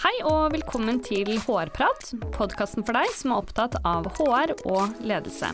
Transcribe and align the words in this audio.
Hei 0.00 0.14
og 0.24 0.54
velkommen 0.54 0.96
til 1.04 1.28
HR-prat, 1.44 2.14
podkasten 2.32 2.86
for 2.88 2.96
deg 2.96 3.10
som 3.12 3.34
er 3.34 3.42
opptatt 3.42 3.74
av 3.84 4.06
HR 4.16 4.54
og 4.64 4.94
ledelse. 5.04 5.50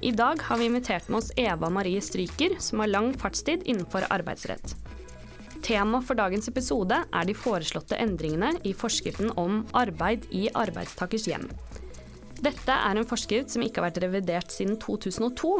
I 0.00 0.14
dag 0.16 0.40
har 0.46 0.62
vi 0.62 0.70
invitert 0.70 1.10
med 1.10 1.18
oss 1.18 1.28
Eva 1.36 1.68
Marie 1.68 2.00
Stryker, 2.00 2.56
som 2.64 2.80
har 2.80 2.88
lang 2.94 3.12
fartstid 3.12 3.68
innenfor 3.68 4.08
arbeidsrett. 4.08 4.72
Tema 5.68 6.00
for 6.00 6.16
dagens 6.16 6.48
episode 6.48 7.02
er 7.04 7.28
de 7.28 7.36
foreslåtte 7.36 8.00
endringene 8.00 8.54
i 8.64 8.72
forskriften 8.72 9.36
om 9.36 9.66
arbeid 9.76 10.24
i 10.32 10.46
arbeidstakers 10.48 11.28
hjem. 11.28 11.44
Dette 12.42 12.74
er 12.74 12.98
en 12.98 13.06
forskrift 13.06 13.52
som 13.54 13.62
ikke 13.62 13.80
har 13.80 13.90
vært 13.90 14.02
revidert 14.02 14.50
siden 14.52 14.74
2002, 14.82 15.52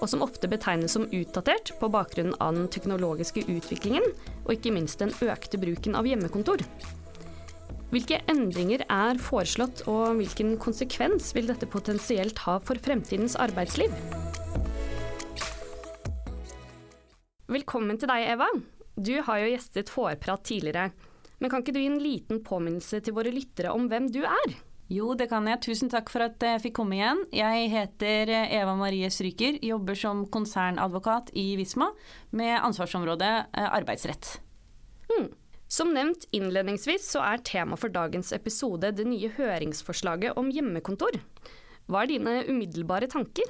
og 0.00 0.08
som 0.08 0.24
ofte 0.24 0.48
betegnes 0.50 0.96
som 0.96 1.04
utdatert 1.12 1.74
på 1.78 1.90
bakgrunn 1.92 2.32
av 2.40 2.56
den 2.56 2.70
teknologiske 2.72 3.44
utviklingen, 3.52 4.06
og 4.46 4.54
ikke 4.56 4.72
minst 4.74 5.02
den 5.02 5.12
økte 5.22 5.60
bruken 5.60 5.98
av 5.98 6.08
hjemmekontor. 6.08 6.64
Hvilke 7.92 8.22
endringer 8.32 8.86
er 8.88 9.20
foreslått, 9.20 9.84
og 9.90 10.16
hvilken 10.16 10.56
konsekvens 10.56 11.34
vil 11.36 11.50
dette 11.50 11.68
potensielt 11.68 12.40
ha 12.46 12.56
for 12.64 12.80
fremtidens 12.80 13.36
arbeidsliv? 13.36 13.92
Velkommen 17.52 18.00
til 18.00 18.08
deg, 18.08 18.30
Eva. 18.32 18.48
Du 18.96 19.18
har 19.26 19.42
jo 19.42 19.52
gjestet 19.52 19.92
HR-prat 19.92 20.48
tidligere. 20.48 20.88
Men 21.42 21.50
kan 21.52 21.60
ikke 21.60 21.74
du 21.76 21.82
gi 21.82 21.88
en 21.90 22.00
liten 22.00 22.40
påminnelse 22.46 23.02
til 23.04 23.16
våre 23.16 23.32
lyttere 23.34 23.74
om 23.76 23.90
hvem 23.92 24.08
du 24.14 24.22
er? 24.24 24.54
Jo, 24.92 25.14
det 25.16 25.30
kan 25.30 25.46
jeg. 25.48 25.60
Tusen 25.64 25.88
takk 25.92 26.10
for 26.12 26.26
at 26.26 26.42
jeg 26.44 26.60
fikk 26.66 26.76
komme 26.82 26.98
igjen. 26.98 27.22
Jeg 27.32 27.70
heter 27.72 28.32
Eva 28.44 28.74
Marie 28.76 29.08
Stryker, 29.12 29.56
jobber 29.64 29.96
som 29.96 30.26
konsernadvokat 30.32 31.32
i 31.38 31.54
Visma 31.56 31.88
med 32.36 32.58
ansvarsområdet 32.58 33.32
eh, 33.46 33.70
arbeidsrett. 33.78 34.34
Hmm. 35.08 35.30
Som 35.72 35.94
nevnt 35.96 36.26
innledningsvis 36.36 37.06
så 37.14 37.22
er 37.24 37.40
tema 37.48 37.78
for 37.80 37.92
dagens 37.94 38.34
episode 38.36 38.92
det 38.92 39.08
nye 39.08 39.32
høringsforslaget 39.32 40.36
om 40.36 40.52
hjemmekontor. 40.52 41.16
Hva 41.88 42.04
er 42.04 42.12
dine 42.12 42.36
umiddelbare 42.50 43.08
tanker? 43.12 43.48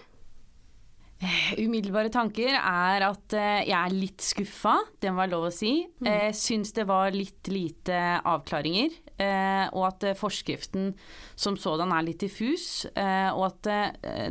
Umiddelbare 1.58 2.10
tanker 2.10 2.54
er 2.54 3.04
at 3.06 3.34
eh, 3.38 3.64
jeg 3.66 3.78
er 3.78 3.94
litt 3.94 4.22
skuffa, 4.22 4.76
det 5.02 5.10
må 5.10 5.24
være 5.24 5.34
lov 5.34 5.48
å 5.50 5.54
si. 5.54 5.74
Mm. 6.02 6.30
Syns 6.38 6.74
det 6.78 6.86
var 6.86 7.10
litt 7.14 7.50
lite 7.50 7.98
avklaringer. 8.22 8.94
Eh, 9.22 9.66
og 9.72 9.86
at 9.88 10.06
eh, 10.08 10.16
forskriften 10.18 10.90
som 11.38 11.56
sådan 11.58 11.92
er 11.94 12.06
litt 12.06 12.22
diffus. 12.22 12.84
Og 12.92 13.42
at 13.46 13.68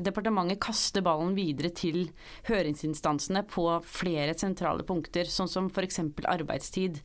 departementet 0.04 0.60
kaster 0.64 1.04
ballen 1.04 1.34
videre 1.36 1.72
til 1.76 2.06
høringsinstansene 2.48 3.44
på 3.50 3.66
flere 3.88 4.36
sentrale 4.38 4.86
punkter, 4.88 5.28
sånn 5.28 5.50
som 5.52 5.68
f.eks. 5.72 6.00
arbeidstid. 6.30 7.02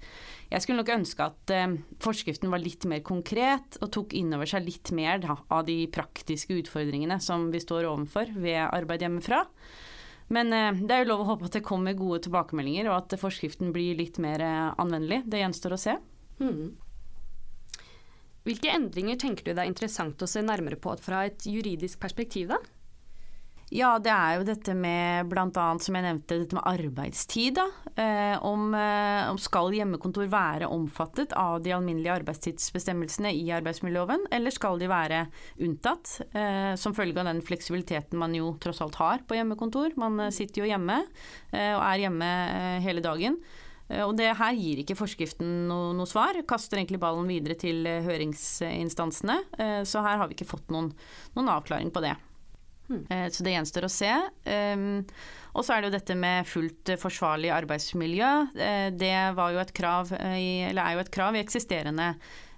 Jeg 0.53 0.63
skulle 0.63 0.83
nok 0.83 0.93
ønske 0.95 1.27
at 1.27 1.55
forskriften 2.03 2.53
var 2.53 2.63
litt 2.63 2.87
mer 2.87 3.03
konkret 3.07 3.81
og 3.81 3.91
tok 3.97 4.15
inn 4.19 4.35
over 4.37 4.51
seg 4.51 4.69
litt 4.69 4.93
mer 4.95 5.25
av 5.27 5.67
de 5.67 5.81
praktiske 5.91 6.61
utfordringene 6.61 7.19
som 7.25 7.49
vi 7.55 7.63
står 7.63 7.89
overfor 7.91 8.31
ved 8.37 8.63
arbeid 8.69 9.07
hjemmefra. 9.07 9.45
Men 10.29 10.53
eh, 10.53 10.83
det 10.83 10.95
er 10.95 11.05
jo 11.05 11.13
lov 11.13 11.23
å 11.23 11.29
håpe 11.33 11.49
at 11.49 11.59
det 11.59 11.67
kommer 11.67 11.97
gode 11.99 12.25
tilbakemeldinger, 12.27 12.91
og 12.91 12.99
at 13.05 13.21
forskriften 13.21 13.73
blir 13.75 13.99
litt 13.99 14.19
mer 14.23 14.43
eh, 14.43 14.73
anvendelig. 14.83 15.23
Det 15.31 15.43
gjenstår 15.43 15.77
å 15.77 15.81
se. 15.81 15.97
Hmm. 16.41 16.75
Hvilke 18.47 18.71
endringer 18.71 19.19
tenker 19.19 19.43
du 19.43 19.53
det 19.53 19.65
er 19.65 19.71
interessant 19.71 20.23
å 20.23 20.31
se 20.31 20.43
nærmere 20.45 20.79
på 20.79 20.95
fra 21.03 21.25
et 21.27 21.47
juridisk 21.51 21.99
perspektiv, 22.03 22.53
da? 22.55 22.61
Ja, 23.75 23.97
det 23.99 24.13
er 24.15 24.37
jo 24.39 24.45
dette 24.47 24.77
med 24.79 25.27
bl.a. 25.27 25.65
som 25.83 25.97
jeg 25.99 26.05
nevnte, 26.05 26.37
dette 26.39 26.55
med 26.55 26.69
arbeidstid. 26.71 27.59
Eh, 27.99 28.37
om, 28.47 28.69
eh, 28.79 29.33
skal 29.43 29.75
hjemmekontor 29.75 30.29
være 30.31 30.69
omfattet 30.71 31.35
av 31.35 31.59
de 31.65 31.75
alminnelige 31.75 32.15
arbeidstidsbestemmelsene 32.21 33.35
i 33.35 33.51
arbeidsmiljøloven, 33.57 34.29
eller 34.31 34.55
skal 34.55 34.79
de 34.79 34.87
være 34.93 35.25
unntatt, 35.59 36.15
eh, 36.31 36.79
som 36.79 36.95
følge 36.95 37.19
av 37.19 37.27
den 37.33 37.43
fleksibiliteten 37.43 38.15
man 38.23 38.39
jo 38.39 38.55
tross 38.63 38.85
alt 38.87 39.03
har 39.03 39.27
på 39.27 39.35
hjemmekontor. 39.35 39.99
Man 39.99 40.21
eh, 40.21 40.31
sitter 40.31 40.63
jo 40.63 40.71
hjemme 40.71 41.03
eh, 41.51 41.75
og 41.75 41.83
er 41.83 42.07
hjemme 42.07 42.33
hele 42.87 43.03
dagen. 43.03 43.43
Og 43.87 44.17
det 44.19 44.33
her 44.35 44.57
gir 44.59 44.81
ikke 44.83 44.97
forskriften 44.99 45.69
noe, 45.69 45.93
noe, 45.95 46.09
svar, 46.11 46.35
kaster 46.49 46.81
egentlig 46.81 46.99
ballen 46.99 47.29
videre 47.31 47.55
til 47.55 47.87
høringsinstansene. 47.87 49.37
Så 49.87 50.03
her 50.03 50.19
har 50.19 50.27
vi 50.27 50.35
ikke 50.35 50.49
fått 50.51 50.75
noen, 50.75 50.89
noen 51.37 51.53
avklaring 51.55 51.93
på 51.95 52.03
det. 52.03 52.17
Hmm. 52.89 53.07
Eh, 53.11 53.27
så 53.33 53.45
det 53.45 53.55
gjenstår 53.55 53.87
å 53.87 53.93
se. 53.93 54.11
Og 55.57 55.65
så 55.65 55.75
er 55.75 55.83
det 55.83 55.89
jo 55.89 55.97
dette 55.97 56.17
med 56.19 56.49
fullt 56.49 56.93
forsvarlig 57.03 57.53
arbeidsmiljø. 57.55 58.33
Eh, 58.55 58.89
det 58.95 59.15
var 59.39 59.55
jo 59.55 59.63
et 59.63 59.73
krav 59.77 60.13
i, 60.15 60.67
eller 60.69 60.83
er 60.83 60.97
jo 60.97 61.07
et 61.07 61.15
krav 61.15 61.37
i 61.37 61.43
eksisterende 61.43 62.13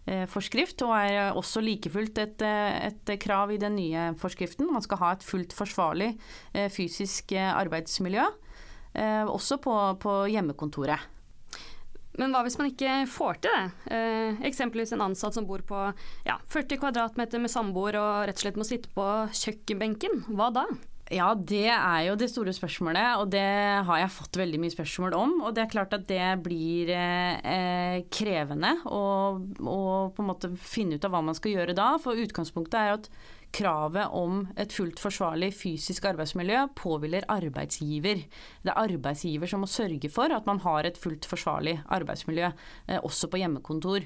eh, 0.07 0.27
forskrift, 0.31 0.85
og 0.87 0.97
er 0.99 1.37
også 1.39 1.63
like 1.65 1.93
fullt 1.95 2.21
et, 2.25 2.45
et, 2.45 3.15
krav 3.23 3.55
i 3.55 3.61
den 3.61 3.79
nye 3.79 4.11
forskriften. 4.21 4.69
Man 4.73 4.85
skal 4.85 5.03
ha 5.05 5.15
et 5.17 5.27
fullt 5.27 5.57
forsvarlig 5.57 6.15
fysisk 6.75 7.33
arbeidsmiljø, 7.39 8.27
også 9.29 9.61
på, 9.63 9.75
på 10.03 10.15
hjemmekontoret. 10.33 11.18
Men 12.19 12.35
hva 12.35 12.43
hvis 12.45 12.59
man 12.59 12.71
ikke 12.73 13.01
får 13.11 13.41
til 13.45 13.55
det? 13.55 13.95
Eh, 13.95 14.45
eksempelvis 14.49 14.93
en 14.97 15.07
ansatt 15.07 15.39
som 15.39 15.47
bor 15.47 15.63
på 15.67 15.81
ja, 16.27 16.39
40 16.51 16.81
kvadratmeter 16.83 17.43
med 17.43 17.53
samboer 17.53 17.99
og 18.01 18.29
rett 18.29 18.41
og 18.41 18.45
slett 18.45 18.59
må 18.59 18.67
sitte 18.67 18.91
på 18.95 19.07
kjøkkenbenken. 19.39 20.25
Hva 20.35 20.51
da? 20.55 20.67
Ja, 21.09 21.31
det 21.33 21.71
er 21.73 22.03
jo 22.05 22.17
det 22.21 22.29
store 22.29 22.53
spørsmålet, 22.53 23.17
og 23.17 23.31
det 23.33 23.41
har 23.89 24.01
jeg 24.03 24.13
fått 24.13 24.37
veldig 24.37 24.59
mye 24.61 24.75
spørsmål 24.75 25.15
om. 25.17 25.31
Og 25.47 25.55
det 25.57 25.63
er 25.63 25.71
klart 25.73 25.95
at 25.97 26.05
det 26.11 26.27
blir 26.45 26.91
eh, 26.93 28.03
krevende 28.13 28.75
å, 28.85 29.01
å, 29.41 29.79
på 30.13 30.25
en 30.25 30.29
måte 30.29 30.53
finne 30.61 30.99
ut 30.99 31.09
av 31.09 31.15
hva 31.15 31.23
man 31.25 31.39
skal 31.39 31.55
gjøre 31.55 31.77
da. 31.79 31.95
For 32.03 32.19
utgangspunktet 32.19 32.77
er 32.81 32.91
jo 32.91 32.99
at 33.01 33.09
kravet 33.55 34.13
om 34.15 34.43
et 34.61 34.73
fullt 34.75 35.01
forsvarlig 35.01 35.53
fysisk 35.57 36.05
arbeidsmiljø 36.11 36.67
påhviler 36.77 37.27
arbeidsgiver. 37.33 38.25
Det 38.63 38.73
er 38.73 38.81
arbeidsgiver 38.83 39.51
som 39.51 39.65
må 39.65 39.71
sørge 39.71 40.11
for 40.13 40.35
at 40.35 40.47
man 40.47 40.61
har 40.65 40.87
et 40.87 40.99
fullt 41.01 41.27
forsvarlig 41.27 41.79
arbeidsmiljø, 41.89 42.51
eh, 42.89 43.01
også 43.03 43.31
på 43.31 43.41
hjemmekontor. 43.41 44.05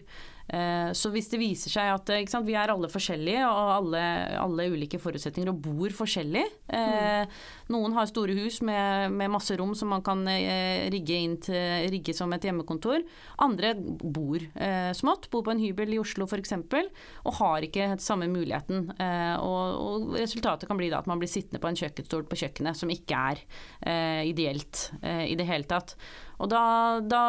Eh, 0.52 0.90
så 0.96 1.12
hvis 1.14 1.30
det 1.32 1.40
viser 1.40 1.72
seg 1.72 1.92
at 1.94 2.12
sant, 2.30 2.46
vi 2.48 2.56
er 2.58 2.72
alle 2.72 2.90
forskjellige 2.92 3.46
og 3.48 3.72
alle, 3.78 4.02
alle, 4.36 4.68
ulike 4.72 5.00
forutsetninger 5.02 5.50
og 5.52 5.60
bor 5.64 5.94
forskjellig 5.96 6.44
mm. 6.68 7.32
Noen 7.72 7.94
har 7.96 8.08
store 8.10 8.34
hus 8.36 8.60
med, 8.64 9.12
med, 9.14 9.30
masse 9.32 9.54
rom 9.58 9.72
som 9.78 9.92
man 9.92 10.04
kan 10.04 10.24
eh, 10.28 10.88
rigge, 10.92 11.20
til, 11.46 11.88
rigge 11.92 12.14
som 12.16 12.32
et 12.34 12.44
hjemmekontor. 12.46 13.04
Andre 13.44 13.74
bor 13.78 14.42
eh, 14.42 14.90
smått, 14.96 15.30
bor 15.32 15.44
på 15.46 15.54
en 15.54 15.62
hybel 15.62 15.94
i 15.96 16.00
Oslo 16.02 16.26
f.eks. 16.28 16.54
og 16.58 17.38
har 17.38 17.66
ikke 17.66 17.92
samme 18.02 18.28
muligheten. 18.32 18.90
Eh, 18.96 19.36
og, 19.40 19.78
og, 19.78 20.18
resultatet 20.18 20.68
kan 20.68 20.80
bli 20.80 20.90
da 20.92 21.00
at 21.02 21.10
man 21.10 21.22
blir 21.22 21.30
sittende 21.30 21.62
på 21.62 21.70
en 21.70 21.78
kjøkkenstol 21.78 22.26
på 22.28 22.42
kjøkkenet 22.42 22.78
som 22.78 22.92
ikke 22.92 23.22
er 23.32 23.42
eh, 23.80 24.22
ideelt 24.32 24.88
i 25.02 25.34
det 25.38 25.46
hele 25.48 25.66
tatt. 25.68 25.96
Og 26.40 26.48
da, 26.50 26.62
da, 27.04 27.22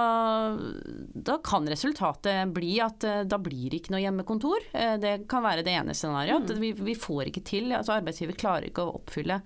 da, 1.14 1.38
kan 1.46 1.68
resultatet 1.70 2.54
bli 2.56 2.78
at 2.84 3.04
eh, 3.08 3.22
da 3.28 3.40
blir 3.42 3.70
det 3.70 3.82
ikke 3.82 3.96
noe 3.96 4.04
hjemmekontor. 4.04 4.70
Eh, 4.72 4.96
det 5.02 5.14
kan 5.32 5.46
være 5.46 5.66
det 5.66 5.76
ene 5.76 5.96
scenarioet. 5.98 6.54
Mm. 6.54 6.62
Vi, 6.64 6.72
vi, 6.92 6.96
får 6.98 7.30
ikke 7.30 7.46
til, 7.48 7.72
altså 7.76 7.98
Arbeidsgiver 7.98 8.38
klarer 8.40 8.70
ikke 8.70 8.86
å 8.86 8.96
oppfylle 9.02 9.42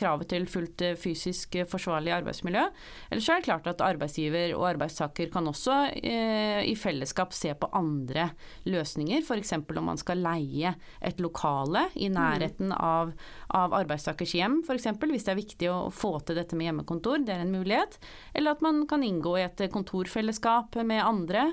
kravet 0.00 0.30
til 0.32 0.48
fullt 0.50 0.82
fysisk 0.98 1.58
forsvarlig 1.70 2.14
arbeidsmiljø. 2.16 2.64
Eller 3.10 3.22
så 3.22 3.36
er 3.36 3.40
det 3.40 3.48
klart 3.48 3.70
at 3.70 3.84
arbeidsgiver 3.84 4.56
og 4.56 4.66
arbeidstaker 4.72 5.30
kan 5.32 5.46
også 5.50 5.78
i 6.02 6.74
fellesskap 6.78 7.34
se 7.36 7.52
på 7.54 7.68
andre 7.76 8.30
løsninger. 8.66 9.22
F.eks. 9.22 9.52
om 9.54 9.86
man 9.86 10.00
skal 10.00 10.22
leie 10.24 10.74
et 11.04 11.20
lokale 11.22 11.86
i 11.94 12.08
mm. 12.10 12.16
nærheten 12.16 12.74
av, 12.74 13.12
av 13.54 13.76
arbeidstakers 13.76 14.34
hjem, 14.38 14.58
f.eks. 14.66 14.90
Hvis 15.06 15.28
det 15.28 15.34
er 15.34 15.40
viktig 15.40 15.70
å 15.70 15.78
få 15.94 16.16
til 16.26 16.40
dette 16.40 16.58
med 16.58 16.70
hjemmekontor. 16.70 17.22
Det 17.22 17.36
er 17.36 17.44
en 17.44 17.54
mulighet. 17.54 18.00
Eller 18.34 18.56
at 18.56 18.64
man 18.64 18.82
kan 18.88 18.96
kan 18.96 19.04
inngå 19.04 19.36
i 19.38 19.44
et 19.44 19.62
kontorfellesskap 19.72 20.76
med 20.84 21.04
andre. 21.04 21.50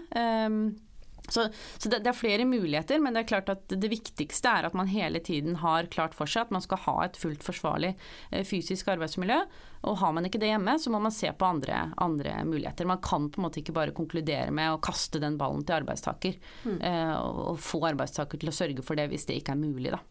Så, 1.29 1.47
så 1.77 1.89
det, 1.89 2.01
det, 2.03 2.11
er 2.11 2.17
flere 2.17 2.45
muligheter, 2.45 2.99
men 2.99 3.15
det 3.15 3.23
er 3.23 3.29
klart 3.29 3.51
at 3.53 3.71
det 3.71 3.89
viktigste 3.91 4.51
er 4.51 4.67
at 4.67 4.75
man 4.75 4.89
hele 4.91 5.21
tiden 5.23 5.55
har 5.61 5.87
klart 5.93 6.15
for 6.17 6.29
seg 6.29 6.47
at 6.47 6.55
man 6.55 6.63
skal 6.63 6.81
ha 6.83 6.97
et 7.05 7.19
fullt 7.19 7.45
forsvarlig 7.45 7.93
eh, 8.31 8.43
fysisk 8.47 8.91
arbeidsmiljø. 8.91 9.39
Og 9.87 9.97
har 9.99 10.13
man 10.15 10.27
ikke 10.27 10.39
det 10.39 10.51
hjemme, 10.51 10.75
så 10.79 10.91
må 10.91 10.99
man 11.03 11.15
se 11.15 11.31
på 11.31 11.47
andre, 11.47 11.85
andre 12.03 12.37
muligheter. 12.47 12.87
Man 12.87 13.01
kan 13.03 13.29
på 13.31 13.39
en 13.39 13.47
måte 13.47 13.63
ikke 13.63 13.75
bare 13.75 13.95
konkludere 13.95 14.51
med 14.55 14.75
å 14.75 14.81
kaste 14.83 15.19
den 15.23 15.39
ballen 15.39 15.63
til 15.63 15.79
arbeidstaker. 15.79 16.39
Mm. 16.67 16.79
Eh, 16.79 17.13
og, 17.15 17.43
og, 17.53 17.61
få 17.63 17.83
arbeidstaker 17.93 18.39
til 18.39 18.51
å 18.51 18.55
sørge 18.55 18.83
for 18.85 18.99
det 18.99 19.09
hvis 19.11 19.27
det 19.29 19.39
ikke 19.39 19.55
er 19.55 19.63
mulig, 19.63 19.95
da. 19.95 20.03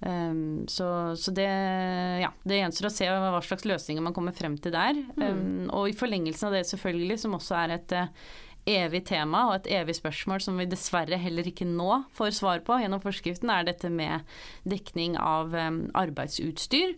Um, 0.00 0.64
så, 0.68 1.16
så, 1.16 1.32
det, 1.36 1.44
ja, 2.22 2.30
det 2.48 2.56
gjenstår 2.56 2.86
å 2.88 2.92
se 2.94 3.04
hva 3.04 3.40
slags 3.44 3.66
løsninger 3.68 4.04
man 4.04 4.14
kommer 4.16 4.32
frem 4.32 4.56
til 4.56 4.72
der. 4.72 4.96
Mm. 5.18 5.24
Um, 5.24 5.66
og 5.76 5.90
i 5.90 5.96
forlengelsen 5.96 6.48
av 6.48 6.56
det 6.56 6.62
selvfølgelig, 6.70 7.18
som 7.20 7.36
også 7.36 7.58
er 7.58 7.74
et 7.76 7.96
uh, 7.98 8.30
evig 8.68 9.04
tema 9.08 9.46
og 9.48 9.54
et 9.60 9.70
evig 9.80 9.96
spørsmål 9.98 10.42
som 10.44 10.60
vi 10.60 10.68
dessverre 10.68 11.18
heller 11.20 11.48
ikke 11.48 11.68
nå 11.68 12.02
får 12.16 12.36
svar 12.40 12.62
på 12.66 12.80
gjennom 12.82 13.02
forskriften, 13.02 13.50
er 13.52 13.66
dette 13.68 13.90
med 13.92 14.26
dekning 14.68 15.16
av 15.20 15.54
um, 15.54 15.82
arbeidsutstyr. 15.98 16.96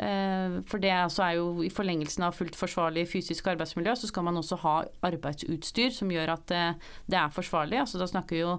For 0.00 0.80
det 0.80 0.90
er 0.94 1.34
jo 1.36 1.60
i 1.66 1.70
forlengelsen 1.72 2.24
av 2.24 2.36
fullt 2.36 2.56
forsvarlig 2.56 3.02
fysisk 3.10 3.50
arbeidsmiljø, 3.52 3.92
så 3.98 4.08
skal 4.08 4.24
man 4.24 4.38
også 4.40 4.56
ha 4.62 4.76
arbeidsutstyr 5.04 5.92
som 5.92 6.12
gjør 6.12 6.32
at 6.38 6.46
det 6.48 7.18
er 7.18 7.34
forsvarlig. 7.34 7.82
Altså 7.82 8.00
da 8.00 8.08
snakker 8.08 8.38
vi 8.38 8.40
jo 8.40 8.54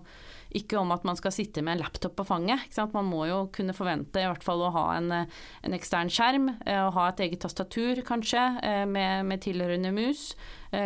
ikke 0.57 0.77
om 0.79 0.91
at 0.93 1.05
man 1.07 1.17
skal 1.17 1.33
sitte 1.33 1.63
med 1.63 1.77
en 1.77 1.83
laptop 1.85 2.13
på 2.19 2.25
fanget. 2.27 2.67
Man 2.93 3.09
må 3.09 3.23
jo 3.29 3.39
kunne 3.55 3.73
forvente 3.73 4.21
i 4.21 4.27
hvert 4.27 4.43
fall 4.45 4.61
å 4.65 4.73
ha 4.75 4.85
en, 4.97 5.09
en 5.15 5.77
ekstern 5.77 6.11
skjerm, 6.11 6.51
og 6.59 6.93
ha 6.97 7.07
et 7.09 7.23
eget 7.25 7.41
tastatur 7.45 8.03
kanskje, 8.07 8.43
med, 8.91 9.25
med 9.31 9.41
tilhørende 9.45 9.93
mus. 9.95 10.31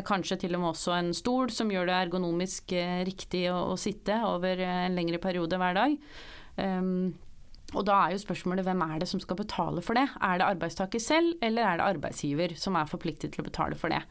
Kanskje 0.07 0.39
til 0.45 0.55
og 0.55 0.63
med 0.63 0.71
også 0.71 0.95
en 0.99 1.11
stol 1.17 1.51
som 1.53 1.73
gjør 1.73 1.89
det 1.89 1.99
ergonomisk 2.05 2.77
riktig 3.09 3.47
å, 3.51 3.59
å 3.73 3.77
sitte 3.79 4.21
over 4.29 4.61
en 4.65 4.97
lengre 4.97 5.21
periode 5.23 5.59
hver 5.61 5.77
dag. 5.77 5.99
Um, 6.55 7.11
og 7.75 7.85
da 7.87 7.97
er 8.05 8.15
jo 8.15 8.23
spørsmålet 8.23 8.65
hvem 8.67 8.81
er 8.87 9.03
det 9.03 9.09
som 9.11 9.21
skal 9.23 9.39
betale 9.39 9.83
for 9.85 9.97
det? 9.97 10.07
Er 10.23 10.39
det 10.39 10.47
arbeidstaker 10.47 11.03
selv, 11.03 11.35
eller 11.43 11.67
er 11.67 11.79
det 11.79 11.89
arbeidsgiver 11.89 12.55
som 12.59 12.77
er 12.79 12.89
forpliktet 12.89 13.35
til 13.35 13.43
å 13.43 13.47
betale 13.49 13.77
for 13.79 13.93
det? 13.93 14.01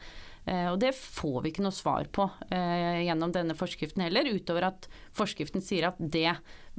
Eh, 0.45 0.67
og 0.69 0.79
det 0.83 0.93
får 0.97 1.39
vi 1.41 1.53
ikke 1.53 1.65
noe 1.65 1.75
svar 1.75 2.09
på 2.13 2.27
eh, 2.53 3.01
gjennom 3.07 3.33
denne 3.33 3.57
forskriften 3.57 4.05
heller, 4.05 4.29
utover 4.29 4.69
at 4.69 4.89
forskriften 5.17 5.65
sier 5.65 5.89
at 5.89 5.99
det 5.99 6.35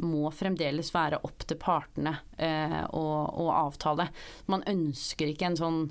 må 0.05 0.29
fremdeles 0.35 0.91
være 0.93 1.21
opp 1.25 1.47
til 1.47 1.57
partene 1.61 2.17
eh, 2.37 2.81
å, 2.93 3.49
avtale. 3.55 4.09
Man 4.51 4.65
ønsker 4.69 5.31
ikke 5.31 5.53
en 5.53 5.61
sånn 5.61 5.85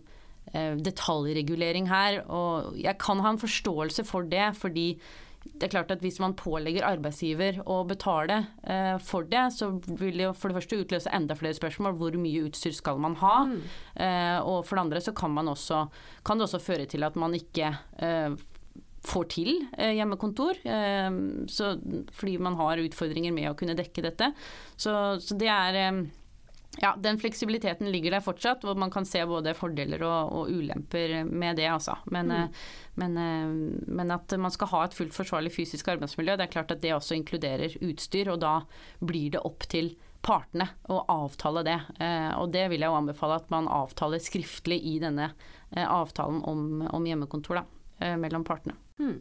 detaljregulering 0.55 1.89
her, 1.89 2.19
og 2.31 2.77
jeg 2.79 2.95
kan 3.01 3.19
ha 3.25 3.31
en 3.33 3.41
forståelse 3.41 4.05
for 4.07 4.29
det, 4.29 4.53
fordi 4.61 4.93
det 5.55 5.69
er 5.69 5.73
klart 5.77 5.93
at 5.95 6.03
Hvis 6.03 6.19
man 6.23 6.35
pålegger 6.39 6.87
arbeidsgiver 6.87 7.61
å 7.71 7.83
betale 7.87 8.41
eh, 8.67 8.97
for 9.03 9.27
det, 9.29 9.45
så 9.55 9.71
vil 9.87 10.19
det 10.19 10.33
for 10.39 10.51
det 10.51 10.59
første 10.59 10.81
utløse 10.81 11.13
enda 11.15 11.37
flere 11.39 11.57
spørsmål. 11.57 11.95
Hvor 12.01 12.17
mye 12.21 12.47
utstyr 12.49 12.75
skal 12.75 12.99
man 13.03 13.15
ha? 13.21 13.37
Mm. 13.51 13.61
Eh, 13.95 14.39
og 14.41 14.65
for 14.67 14.77
det 14.77 14.87
andre 14.87 15.05
så 15.05 15.15
kan, 15.17 15.37
også, 15.39 15.85
kan, 16.27 16.41
det 16.41 16.49
også 16.49 16.63
føre 16.65 16.89
til 16.91 17.07
at 17.07 17.17
man 17.21 17.37
ikke 17.39 17.71
eh, 18.03 18.35
får 19.05 19.31
til 19.37 19.53
eh, 19.79 19.95
hjemmekontor. 20.01 20.59
Eh, 20.65 21.21
så, 21.53 21.75
fordi 22.19 22.37
man 22.43 22.59
har 22.59 22.83
utfordringer 22.83 23.37
med 23.37 23.53
å 23.53 23.57
kunne 23.59 23.79
dekke 23.79 24.09
dette. 24.09 24.33
Så, 24.75 24.93
så 25.23 25.39
det 25.39 25.53
er 25.53 25.81
eh, 25.85 26.05
ja, 26.81 26.95
den 26.99 27.19
fleksibiliteten 27.19 27.91
ligger 27.93 28.17
der 28.17 28.25
fortsatt, 28.25 28.65
hvor 28.65 28.79
man 28.79 28.91
kan 28.91 29.07
se 29.07 29.23
både 29.29 29.55
fordeler 29.57 30.03
og, 30.07 30.33
og 30.35 30.51
ulemper 30.51 31.21
med 31.25 31.59
det. 31.61 31.69
Altså. 31.71 31.97
Men, 32.11 32.31
mm. 32.31 32.41
Eh, 32.41 32.65
men, 33.03 33.19
eh, 33.21 33.53
men, 33.87 34.15
at 34.15 34.35
man 34.41 34.55
skal 34.55 34.71
ha 34.73 34.85
et 34.87 34.97
fullt 34.97 35.15
forsvarlig 35.15 35.53
fysisk 35.55 35.93
arbeidsmiljø, 35.95 36.37
det 36.39 36.49
er 36.49 36.55
klart 36.57 36.75
at 36.75 36.83
det 36.83 36.95
også 36.97 37.19
inkluderer 37.19 37.77
utstyr. 37.85 38.33
Og 38.35 38.41
da 38.43 38.57
blir 39.05 39.37
det 39.37 39.45
opp 39.47 39.69
til 39.71 39.95
partene 40.25 40.71
å 40.91 41.03
avtale 41.13 41.65
det. 41.67 41.79
Eh, 42.03 42.33
og 42.41 42.51
det 42.55 42.67
vil 42.73 42.83
jeg 42.83 42.91
jo 42.91 42.99
anbefale 43.03 43.39
at 43.43 43.53
man 43.55 43.71
avtaler 43.71 44.23
skriftlig 44.23 44.81
i 44.95 44.99
denne 45.03 45.31
avtalen 45.75 46.43
om, 46.47 46.85
om 46.95 47.07
hjemmekontor 47.07 47.59
da, 47.59 47.65
mellom 48.21 48.45
partene. 48.47 48.77
Mm. 49.03 49.17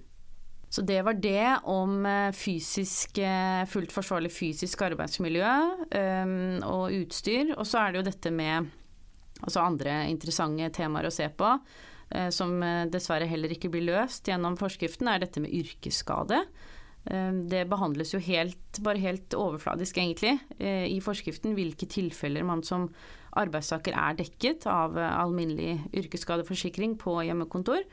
Så 0.73 0.81
det 0.81 1.03
var 1.05 1.13
det 1.13 1.59
om 1.69 2.05
eh, 2.05 2.31
fysisk, 2.33 3.19
eh, 3.21 3.61
fullt 3.69 3.91
forsvarlig 3.93 4.31
fysisk 4.33 4.81
arbeidsmiljø 4.81 5.49
um, 5.93 6.63
og 6.65 6.95
utstyr. 6.97 7.51
Og 7.53 7.67
så 7.69 7.83
er 7.83 7.91
det 7.91 7.99
jo 7.99 8.07
dette 8.07 8.31
med 8.33 8.71
altså 9.43 9.61
andre 9.61 9.99
interessante 10.09 10.71
temaer 10.73 11.05
å 11.05 11.11
se 11.13 11.27
på. 11.37 11.51
Uh, 12.09 12.29
som 12.33 12.55
dessverre 12.89 13.27
heller 13.29 13.53
ikke 13.53 13.69
blir 13.69 13.85
løst 13.85 14.31
gjennom 14.31 14.57
forskriften, 14.57 15.11
er 15.11 15.21
dette 15.21 15.43
med 15.43 15.53
yrkesskade. 15.53 16.41
Det 17.03 17.65
behandles 17.67 18.13
jo 18.13 18.19
helt, 18.23 18.77
bare 18.79 19.01
helt 19.03 19.33
overfladisk, 19.35 19.97
egentlig, 19.99 20.37
i 20.63 21.01
forskriften 21.03 21.51
hvilke 21.57 21.83
tilfeller 21.91 22.45
man 22.47 22.61
som 22.63 22.85
arbeidstaker 23.35 23.91
er 23.91 24.15
dekket 24.21 24.63
av 24.71 24.95
alminnelig 24.95 25.81
yrkesskadeforsikring 25.99 26.95
på 27.01 27.17
hjemmekontor. 27.27 27.83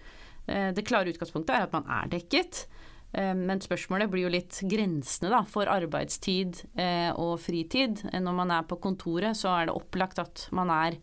Eh, 0.51 0.71
det 0.75 0.87
klare 0.87 1.13
utgangspunktet 1.13 1.55
er 1.55 1.67
at 1.69 1.75
man 1.75 1.89
er 1.91 2.11
dekket. 2.11 2.65
Eh, 3.13 3.33
men 3.37 3.63
spørsmålet 3.63 4.11
blir 4.11 4.27
jo 4.27 4.35
litt 4.35 4.61
grensene 4.71 5.33
da, 5.33 5.43
for 5.49 5.71
arbeidstid 5.71 6.65
eh, 6.75 7.11
og 7.15 7.39
fritid. 7.43 8.05
Når 8.11 8.39
man 8.43 8.55
er 8.55 8.67
på 8.69 8.81
kontoret, 8.83 9.39
så 9.39 9.53
er 9.55 9.69
det 9.69 9.77
opplagt 9.79 10.23
at 10.23 10.49
man 10.57 10.73
er 10.75 10.99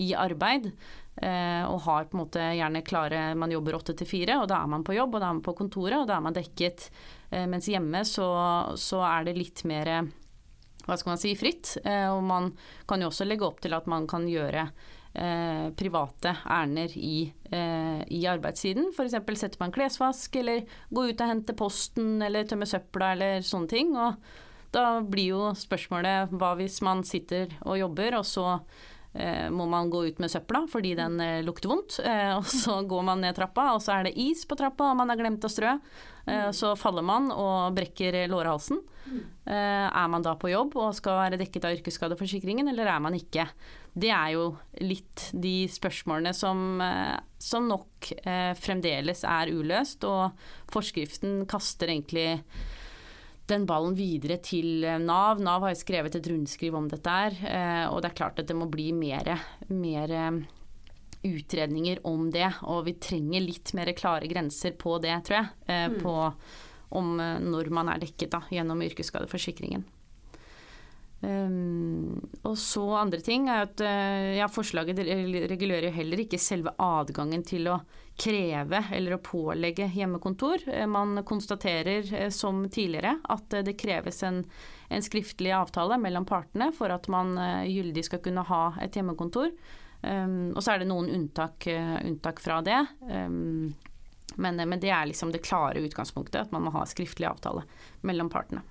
i 0.00 0.12
arbeid. 0.16 0.72
Og 1.20 1.82
har 1.84 2.06
på 2.08 2.14
en 2.14 2.20
måte 2.22 2.40
gjerne 2.56 2.80
klare 2.86 3.34
Man 3.36 3.50
jobber 3.52 3.74
åtte 3.76 3.92
til 3.98 4.08
fire, 4.08 4.38
og 4.40 4.46
da 4.48 4.62
er 4.62 4.70
man 4.72 4.84
på 4.86 4.94
jobb, 4.94 5.18
og 5.18 5.20
da 5.20 5.26
er 5.26 5.34
man 5.36 5.42
på 5.44 5.52
kontoret, 5.58 5.98
og 5.98 6.06
da 6.08 6.14
er 6.16 6.22
man 6.24 6.32
dekket. 6.32 6.86
Mens 7.50 7.68
hjemme 7.68 8.00
så, 8.08 8.28
så 8.80 9.02
er 9.04 9.26
det 9.26 9.34
litt 9.36 9.60
mer 9.68 9.90
hva 10.86 10.96
skal 10.96 11.10
man 11.10 11.20
si, 11.20 11.34
fritt. 11.36 11.74
Og 11.84 12.22
man 12.24 12.48
kan 12.88 13.04
jo 13.04 13.10
også 13.10 13.26
legge 13.28 13.44
opp 13.44 13.60
til 13.60 13.76
at 13.76 13.90
man 13.90 14.08
kan 14.08 14.24
gjøre 14.30 14.64
eh, 15.14 15.70
private 15.76 16.34
ærender 16.46 16.94
i, 16.96 17.32
eh, 17.50 18.02
i 18.10 18.20
arbeidssiden. 18.30 18.92
F.eks. 18.94 19.16
sette 19.40 19.58
på 19.58 19.66
en 19.66 19.74
klesvask, 19.74 20.36
eller 20.36 20.62
gå 20.90 21.08
ut 21.10 21.20
og 21.20 21.32
hente 21.32 21.56
posten, 21.56 22.20
eller 22.22 22.46
tømme 22.48 22.68
søpla, 22.68 23.12
eller 23.16 23.44
sånne 23.46 23.68
ting. 23.68 23.92
Og 23.96 24.16
da 24.74 25.00
blir 25.02 25.34
jo 25.34 25.50
spørsmålet 25.58 26.32
hva 26.36 26.54
hvis 26.60 26.80
man 26.86 27.02
sitter 27.06 27.50
og 27.64 27.80
jobber, 27.80 28.20
og 28.20 28.26
så 28.28 28.60
må 29.50 29.66
man 29.66 29.90
gå 29.90 30.04
ut 30.06 30.20
med 30.22 30.30
søpla 30.30 30.62
fordi 30.70 30.92
den 30.98 31.18
eh, 31.24 31.40
lukter 31.42 31.72
vondt. 31.72 31.98
Eh, 32.04 32.36
og 32.38 32.46
så 32.46 32.80
går 32.86 33.02
man 33.08 33.24
ned 33.24 33.34
trappa, 33.38 33.72
og 33.74 33.82
så 33.82 33.96
er 33.96 34.08
det 34.08 34.16
is 34.20 34.44
på 34.46 34.58
trappa, 34.58 34.92
og 34.92 35.00
man 35.00 35.10
har 35.10 35.18
glemt 35.18 35.44
å 35.46 35.50
strø. 35.50 35.76
Eh, 36.30 36.48
så 36.54 36.76
faller 36.78 37.06
man 37.06 37.32
og 37.34 37.74
brekker 37.78 38.22
lårhalsen. 38.30 38.84
er 39.50 40.08
man 40.12 40.22
da 40.22 40.36
på 40.38 40.52
jobb 40.52 40.76
og 40.78 40.94
skal 40.94 41.16
være 41.18 41.38
dekket 41.40 41.64
av 41.66 41.72
yrkesskadeforsikringen, 41.74 42.68
eller 42.70 42.86
er 42.86 43.00
man 43.02 43.16
ikke? 43.16 43.48
det 43.98 44.10
er 44.14 44.34
jo 44.36 44.44
litt 44.84 45.30
de 45.34 45.66
spørsmålene 45.70 46.32
som, 46.36 46.80
eh, 46.80 47.16
som 47.38 47.66
nok 47.68 48.12
eh, 48.22 48.52
fremdeles 48.58 49.24
er 49.26 49.50
uløst. 49.50 50.04
Og 50.06 50.30
forskriften 50.70 51.44
kaster 51.50 51.90
egentlig 51.90 52.28
den 53.50 53.66
ballen 53.68 53.96
videre 53.98 54.38
til 54.44 54.84
eh, 54.86 55.00
Nav. 55.02 55.40
Nav 55.42 55.66
har 55.66 55.74
jo 55.74 55.80
skrevet 55.82 56.16
et 56.16 56.30
rundskriv 56.30 56.76
om 56.78 56.88
dette 56.90 57.16
her, 57.16 57.36
eh, 57.50 57.84
og 57.90 58.00
det 58.02 58.10
er 58.10 58.18
klart 58.22 58.40
at 58.42 58.48
det 58.50 58.56
må 58.56 58.68
bli 58.70 58.90
mer, 58.96 59.32
mer 59.68 60.14
eh, 60.16 60.40
utredninger 61.26 62.02
om 62.08 62.28
det. 62.34 62.48
Og 62.70 62.84
vi 62.88 62.96
trenger 63.02 63.44
litt 63.44 63.74
mer 63.76 63.92
klare 63.98 64.30
grenser 64.30 64.76
på 64.80 64.98
det, 65.02 65.16
tror 65.26 65.42
jeg. 65.42 65.50
Mm. 65.68 65.98
På 66.02 66.16
om 66.90 67.12
når 67.20 67.68
man 67.70 67.86
er 67.92 68.00
dekket 68.02 68.32
da, 68.32 68.40
gjennom 68.50 68.80
yrkesskadeforsikringen. 68.82 69.84
Um, 71.20 72.16
og 72.48 72.54
så 72.56 72.82
andre 72.96 73.18
ting 73.20 73.50
er 73.52 73.66
at 73.66 73.82
uh, 73.84 74.38
ja, 74.38 74.46
forslaget 74.48 75.02
regulerer 75.50 75.92
heller 75.92 76.22
ikke 76.22 76.40
selve 76.40 76.72
adgangen 76.80 77.44
til 77.44 77.68
å 77.68 77.74
kreve 78.20 78.80
eller 78.96 79.18
å 79.18 79.20
pålegge 79.24 79.90
hjemmekontor. 79.92 80.64
Uh, 80.64 80.86
man 80.88 81.20
konstaterer 81.28 82.08
uh, 82.14 82.30
som 82.32 82.62
tidligere 82.72 83.18
at 83.36 83.58
det 83.68 83.76
kreves 83.80 84.22
en, 84.24 84.40
en, 84.88 85.04
skriftlig 85.04 85.52
avtale 85.52 86.00
mellom 86.00 86.24
partene 86.28 86.70
for 86.76 86.92
at 86.94 87.10
man 87.12 87.36
gyldig 87.68 88.06
skal 88.08 88.24
kunne 88.24 88.46
ha 88.48 88.64
et 88.80 88.96
hjemmekontor. 88.96 89.52
Um, 90.00 90.56
og 90.56 90.64
så 90.64 90.72
er 90.72 90.80
det 90.80 90.88
noen 90.88 91.12
unntak, 91.12 91.68
unntak 91.68 92.40
fra 92.40 92.62
det. 92.64 92.80
Um, 93.04 93.74
men, 94.40 94.56
men, 94.56 94.80
det 94.80 94.88
er 94.88 95.04
liksom 95.10 95.34
det 95.34 95.44
klare 95.44 95.84
utgangspunktet, 95.84 96.46
at 96.46 96.52
man 96.54 96.64
må 96.64 96.72
ha 96.78 96.88
skriftlig 96.88 97.28
avtale 97.28 97.68
mellom 98.08 98.32
partene. 98.32 98.64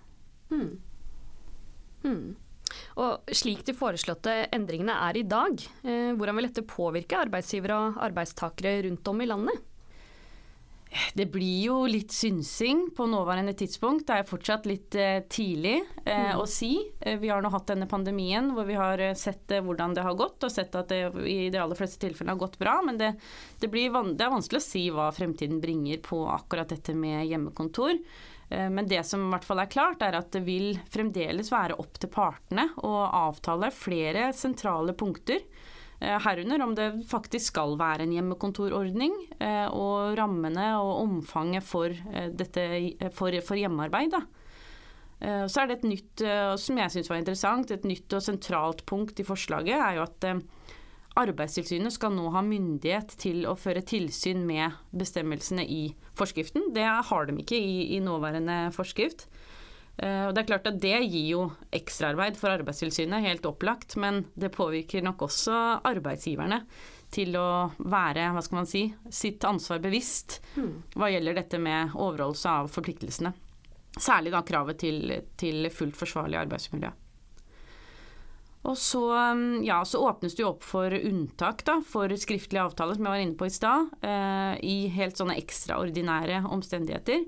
Hmm. 0.50 0.80
Hmm. 2.04 2.36
Og 3.02 3.34
slik 3.34 3.64
de 3.66 3.74
foreslåtte 3.78 4.34
endringene 4.56 4.94
er 5.08 5.18
i 5.18 5.26
dag, 5.26 5.58
eh, 5.84 6.12
hvordan 6.14 6.38
vil 6.38 6.50
dette 6.50 6.68
påvirke 6.70 7.18
arbeidsgivere 7.18 7.80
og 7.80 8.00
arbeidstakere 8.10 8.84
rundt 8.86 9.08
om 9.10 9.22
i 9.22 9.30
landet? 9.30 9.66
Det 11.14 11.28
blir 11.30 11.68
jo 11.68 11.76
litt 11.86 12.14
synsing 12.14 12.88
på 12.98 13.06
nåværende 13.06 13.54
tidspunkt. 13.54 14.08
Det 14.08 14.16
er 14.16 14.30
fortsatt 14.30 14.66
litt 14.66 14.96
eh, 14.98 15.20
tidlig 15.30 15.76
eh, 16.04 16.32
mm. 16.32 16.40
å 16.42 16.48
si. 16.50 16.72
Eh, 17.00 17.20
vi 17.22 17.30
har 17.30 17.44
nå 17.46 17.52
hatt 17.54 17.70
denne 17.70 17.86
pandemien 17.90 18.50
hvor 18.56 18.66
vi 18.66 18.78
har 18.78 19.02
eh, 19.04 19.14
sett 19.18 19.54
eh, 19.54 19.62
hvordan 19.66 19.94
det 19.94 20.06
har 20.06 20.18
gått, 20.18 20.42
og 20.42 20.54
sett 20.54 20.74
at 20.80 20.90
det 20.90 21.04
i 21.30 21.52
de 21.54 21.62
aller 21.62 21.78
fleste 21.78 22.02
tilfellene 22.02 22.34
har 22.34 22.42
gått 22.42 22.58
bra. 22.62 22.80
Men 22.86 22.98
det, 22.98 23.12
det, 23.62 23.70
blir, 23.70 23.94
det 24.16 24.26
er 24.26 24.34
vanskelig 24.34 24.64
å 24.64 24.66
si 24.66 24.88
hva 24.94 25.12
fremtiden 25.14 25.62
bringer 25.62 26.02
på 26.06 26.24
akkurat 26.34 26.74
dette 26.74 26.98
med 26.98 27.28
hjemmekontor. 27.30 28.02
Eh, 28.50 28.70
men 28.70 28.88
det 28.88 29.04
som 29.06 29.28
i 29.28 29.32
hvert 29.34 29.46
fall 29.46 29.62
er 29.64 29.72
klart, 29.72 30.04
er 30.06 30.18
at 30.18 30.32
det 30.34 30.42
vil 30.48 30.74
fremdeles 30.92 31.52
være 31.54 31.78
opp 31.82 32.00
til 32.02 32.12
partene 32.14 32.70
å 32.86 32.94
avtale 33.06 33.72
flere 33.74 34.30
sentrale 34.36 34.96
punkter. 34.98 35.44
Eh, 36.00 36.18
herunder 36.26 36.64
om 36.66 36.74
det 36.78 36.90
faktisk 37.10 37.54
skal 37.54 37.78
være 37.80 38.08
en 38.08 38.16
hjemmekontorordning, 38.16 39.16
eh, 39.38 39.68
og 39.70 40.18
rammene 40.20 40.72
og 40.80 40.94
omfanget 41.04 41.66
for, 41.66 41.94
dette, 42.34 42.66
for, 43.14 43.36
for 43.46 43.60
hjemmearbeid. 43.60 44.18
Da. 44.18 44.26
Så 45.20 45.60
er 45.60 45.68
det 45.68 45.76
et 45.82 45.90
nytt, 45.90 46.22
som 46.64 46.78
jeg 46.80 46.92
syns 46.94 47.10
var 47.12 47.18
interessant, 47.20 47.72
et 47.76 47.84
nytt 47.84 48.14
og 48.16 48.22
sentralt 48.24 48.86
punkt 48.88 49.20
i 49.20 49.26
forslaget, 49.28 49.76
er 49.76 49.98
jo 49.98 50.06
at 50.06 50.28
Arbeidstilsynet 51.20 51.94
skal 51.96 52.14
nå 52.16 52.30
ha 52.34 52.44
myndighet 52.46 53.16
til 53.20 53.46
å 53.50 53.56
føre 53.60 53.84
tilsyn 53.86 54.46
med 54.48 54.78
bestemmelsene 54.96 55.66
i 55.66 55.82
forskriften. 56.20 56.72
Det 56.76 56.86
har 56.86 57.30
de 57.30 57.40
ikke 57.44 57.60
i, 57.60 57.96
i 57.96 58.00
nåværende 58.04 58.70
forskrift. 58.76 59.28
Eh, 60.00 60.28
og 60.28 60.36
Det 60.36 60.44
er 60.44 60.50
klart 60.52 60.70
at 60.72 60.80
det 60.80 60.96
gir 61.08 61.28
jo 61.34 61.42
ekstraarbeid 61.76 62.40
for 62.40 62.54
Arbeidstilsynet, 62.54 63.26
helt 63.26 63.48
opplagt. 63.50 63.98
Men 64.00 64.24
det 64.40 64.54
påvirker 64.56 65.04
nok 65.06 65.28
også 65.28 65.58
arbeidsgiverne 65.88 66.64
til 67.12 67.36
å 67.40 67.72
være, 67.82 68.30
hva 68.36 68.44
skal 68.46 68.62
man 68.62 68.70
si, 68.70 68.86
sitt 69.10 69.44
ansvar 69.48 69.82
bevisst 69.82 70.40
hva 70.94 71.10
gjelder 71.10 71.40
dette 71.42 71.58
med 71.62 71.96
overholdelse 71.98 72.58
av 72.62 72.70
forpliktelsene. 72.70 73.34
Særlig 74.00 74.32
da 74.32 74.44
kravet 74.46 74.78
til, 74.80 75.16
til 75.40 75.66
fullt 75.74 75.98
forsvarlig 75.98 76.38
arbeidsmiljø. 76.38 76.92
Og 78.68 78.76
så, 78.78 79.02
um, 79.32 79.62
ja, 79.64 79.80
så, 79.88 80.02
åpnes 80.04 80.36
det 80.36 80.44
jo 80.44 80.52
opp 80.52 80.66
for 80.68 80.92
unntak 80.92 81.64
da, 81.68 81.78
for 81.86 82.12
skriftlige 82.20 82.66
avtaler, 82.68 82.98
som 82.98 83.08
jeg 83.08 83.16
var 83.16 83.24
inne 83.24 83.40
på 83.40 83.48
i 83.48 83.54
stad, 83.56 83.94
eh, 84.04 84.56
i 84.68 84.78
helt 84.92 85.20
sånne 85.20 85.38
ekstraordinære 85.40 86.42
omstendigheter. 86.52 87.24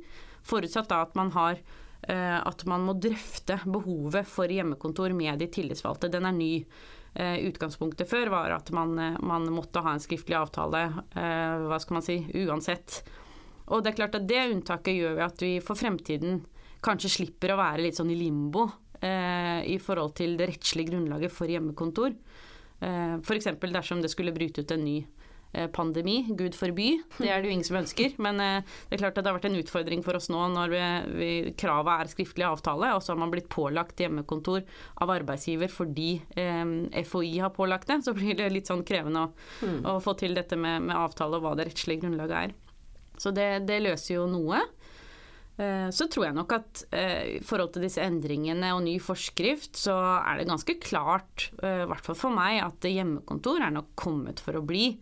Forutsatt 0.48 0.92
da 0.92 1.02
at 1.06 1.16
man 1.16 1.32
har 1.32 1.56
eh, 1.56 2.36
at 2.36 2.66
man 2.68 2.84
må 2.84 2.98
drøfte 3.00 3.62
behovet 3.64 4.28
for 4.28 4.52
hjemmekontor 4.52 5.16
med 5.16 5.40
de 5.40 5.48
tillitsvalgte. 5.56 6.12
Den 6.12 6.28
er 6.28 6.36
ny. 6.36 6.54
Eh, 7.12 7.42
utgangspunktet 7.44 8.08
før 8.08 8.30
var 8.32 8.54
at 8.56 8.70
man, 8.72 8.94
eh, 9.00 9.18
man, 9.20 9.44
måtte 9.52 9.82
ha 9.84 9.92
en 9.92 10.04
skriftlig 10.04 10.38
avtale, 10.38 10.86
eh, 11.12 11.64
hva 11.68 11.80
skal 11.80 11.98
man 11.98 12.06
si, 12.06 12.22
uansett. 12.40 13.02
Og 13.68 13.84
det 13.84 13.92
er 13.92 13.98
klart 13.98 14.16
at 14.16 14.28
det 14.28 14.46
unntaket 14.54 14.96
gjør 14.96 15.18
vi 15.18 15.26
at 15.26 15.44
vi 15.44 15.52
for 15.60 15.76
fremtiden 15.76 16.46
kanskje 16.82 17.12
slipper 17.12 17.52
å 17.52 17.60
være 17.60 17.84
litt 17.84 18.00
sånn 18.00 18.14
i 18.14 18.16
limbo 18.16 18.70
eh, 19.05 19.62
i 19.74 19.79
forhold 19.81 20.15
til 20.20 20.38
det 20.39 20.51
rettslige 20.53 20.93
grunnlaget 20.93 21.34
for 21.34 21.51
hjemmekontor. 21.51 22.13
Eh, 22.81 23.17
F.eks. 23.22 23.50
dersom 23.62 24.01
det 24.01 24.12
skulle 24.13 24.34
bryte 24.36 24.63
ut 24.63 24.72
en 24.74 24.86
ny 24.86 25.00
eh, 25.53 25.67
pandemi, 25.74 26.24
gud 26.38 26.55
forby. 26.58 26.88
Det 27.17 27.29
er 27.29 27.41
det 27.41 27.50
jo 27.50 27.55
ingen 27.55 27.67
som 27.67 27.79
ønsker. 27.81 28.15
Men 28.24 28.41
eh, 28.41 28.72
det 28.89 28.98
er 28.98 29.03
klart 29.03 29.17
at 29.17 29.24
det 29.24 29.31
har 29.31 29.38
vært 29.38 29.50
en 29.51 29.60
utfordring 29.62 30.03
for 30.05 30.17
oss 30.17 30.31
nå 30.34 30.41
når 30.53 30.74
vi, 30.74 30.81
vi, 31.20 31.29
kravet 31.60 31.93
er 32.05 32.12
skriftlig 32.13 32.48
avtale, 32.48 32.93
og 32.96 33.03
så 33.03 33.13
har 33.13 33.22
man 33.22 33.34
blitt 33.34 33.51
pålagt 33.51 34.01
hjemmekontor 34.01 34.63
av 35.03 35.13
arbeidsgiver 35.17 35.72
fordi 35.72 36.12
eh, 36.39 36.65
FHI 37.05 37.38
har 37.43 37.53
pålagt 37.55 37.91
det. 37.91 38.01
Så 38.05 38.15
blir 38.17 38.38
det 38.39 38.51
litt 38.53 38.72
sånn 38.72 38.86
krevende 38.88 39.27
å, 39.27 39.31
mm. 39.62 39.79
å 39.93 40.00
få 40.03 40.17
til 40.20 40.38
dette 40.38 40.60
med, 40.60 40.88
med, 40.89 40.98
avtale 40.98 41.39
og 41.39 41.46
hva 41.46 41.55
det 41.60 41.70
rettslige 41.72 42.05
grunnlaget 42.05 42.38
er. 42.46 42.58
Så 43.22 43.29
det, 43.36 43.67
det 43.70 43.84
løser 43.84 44.15
jo 44.15 44.25
noe. 44.29 44.63
Eh, 45.62 45.89
så 45.94 46.08
tror 46.10 46.25
jeg 46.27 46.38
nok 46.38 46.53
at 46.56 46.84
eh, 46.96 47.36
i 47.38 47.41
forhold 47.46 47.75
til 47.75 47.86
disse 47.86 48.01
endringene 48.01 48.72
og 48.74 48.82
ny 48.86 48.96
forskrift, 49.03 49.75
så 49.77 49.94
er 50.22 50.39
det 50.39 50.50
ganske 50.50 50.77
klart, 50.82 51.51
eh, 51.62 51.84
i 51.84 51.89
hvert 51.91 52.08
fall 52.08 52.18
for 52.18 52.34
meg, 52.34 52.62
at 52.65 52.88
hjemmekontor 52.89 53.62
er 53.62 53.75
nok 53.75 53.91
kommet 54.00 54.41
for 54.41 54.58
å 54.58 54.65
bli. 54.65 54.96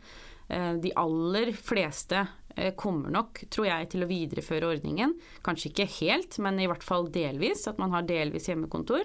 De 0.49 0.89
aller 0.97 1.51
fleste 1.53 2.23
kommer 2.73 3.11
nok, 3.13 3.43
tror 3.53 3.67
jeg, 3.67 3.89
til 3.91 4.01
å 4.01 4.07
videreføre 4.09 4.71
ordningen. 4.71 5.11
Kanskje 5.45 5.69
ikke 5.69 5.85
helt, 5.99 6.39
men 6.41 6.57
i 6.57 6.65
hvert 6.65 6.81
fall 6.81 7.05
delvis. 7.13 7.67
At 7.69 7.77
man 7.77 7.93
har 7.93 8.07
delvis 8.09 8.47
hjemmekontor. 8.49 9.03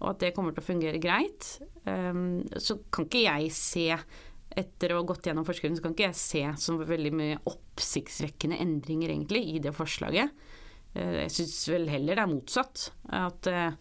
Og 0.00 0.08
at 0.10 0.24
det 0.24 0.32
kommer 0.34 0.50
til 0.50 0.64
å 0.64 0.66
fungere 0.66 0.98
greit. 0.98 1.46
Så 1.86 2.76
kan 2.90 3.06
ikke 3.06 3.22
jeg 3.22 3.54
se 3.54 3.86
etter 3.94 4.90
å 4.90 4.98
ha 4.98 5.06
gått 5.12 5.30
gjennom 5.30 5.46
forskriften, 5.46 5.78
så 5.78 5.86
kan 5.86 5.94
ikke 5.94 6.08
jeg 6.08 6.18
se 6.24 6.42
så 6.66 6.74
veldig 6.82 7.14
mye 7.14 7.38
oppsiktsvekkende 7.52 8.58
endringer 8.66 9.14
egentlig 9.14 9.46
i 9.54 9.62
det 9.62 9.76
forslaget. 9.78 10.34
Eh, 10.94 11.16
jeg 11.24 11.34
syns 11.34 11.58
vel 11.70 11.90
heller 11.90 12.18
det 12.18 12.24
er 12.24 12.30
motsatt. 12.30 12.88
At 13.14 13.50
eh, 13.50 13.76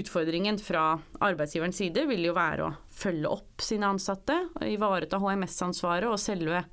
utfordringen 0.00 0.60
fra 0.62 0.94
arbeidsgiverens 1.20 1.80
side 1.82 2.06
vil 2.08 2.24
jo 2.28 2.36
være 2.36 2.68
å 2.68 2.72
følge 2.94 3.32
opp 3.32 3.64
sine 3.64 3.90
ansatte, 3.90 4.36
ivareta 4.68 5.20
HMS-ansvaret 5.20 6.10
og 6.10 6.20
selve 6.20 6.64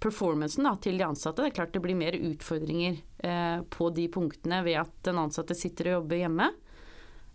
performancen 0.00 0.64
da, 0.64 0.76
til 0.80 0.96
de 0.96 1.04
ansatte. 1.04 1.42
Det 1.42 1.50
er 1.50 1.58
klart 1.58 1.74
det 1.76 1.82
blir 1.84 1.98
mer 1.98 2.16
utfordringer 2.16 3.00
eh, 3.26 3.60
på 3.68 3.90
de 3.96 4.06
punktene 4.12 4.62
ved 4.64 4.80
at 4.80 4.94
den 5.10 5.20
ansatte 5.20 5.56
sitter 5.58 5.90
og 5.90 6.00
jobber 6.00 6.24
hjemme. 6.24 6.52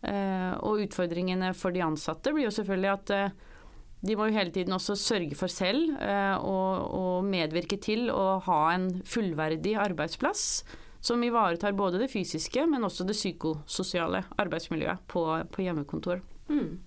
Og 0.05 0.83
utfordringene 0.83 1.47
for 1.57 1.73
de 1.73 1.81
ansatte 1.81 2.29
blir 2.29 2.43
jo 2.45 2.51
selvfølgelig 2.53 2.89
at 2.91 3.11
de 4.05 4.17
må 4.19 4.27
jo 4.27 4.35
hele 4.35 4.51
tiden 4.53 4.75
også 4.75 4.93
sørge 5.01 5.33
for 5.39 5.49
selv 5.49 5.95
og, 5.95 6.83
og 6.93 7.25
medvirke 7.25 7.79
til 7.81 8.11
å 8.13 8.35
ha 8.45 8.59
en 8.75 8.85
fullverdig 9.01 9.73
arbeidsplass 9.81 10.43
som 11.05 11.24
ivaretar 11.24 11.75
både 11.77 12.01
det 12.01 12.09
fysiske, 12.12 12.65
men 12.69 12.83
også 12.88 13.05
det 13.05 13.17
psykososiale 13.17 14.24
arbeidsmiljøet 14.41 15.05
på, 15.12 15.25
på 15.53 15.65
hjemmekontor. 15.65 16.24
Mm. 16.50 16.79